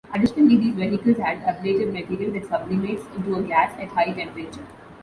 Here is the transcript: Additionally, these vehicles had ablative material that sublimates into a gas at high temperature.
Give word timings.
Additionally, 0.15 0.57
these 0.57 0.73
vehicles 0.73 1.17
had 1.17 1.43
ablative 1.43 1.93
material 1.93 2.31
that 2.31 2.47
sublimates 2.49 3.05
into 3.15 3.35
a 3.35 3.43
gas 3.43 3.79
at 3.79 3.89
high 3.89 4.11
temperature. 4.11 4.65